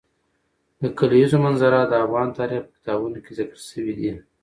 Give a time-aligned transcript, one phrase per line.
[0.81, 4.11] د کلیزو منظره د افغان تاریخ په کتابونو کې ذکر شوی دي.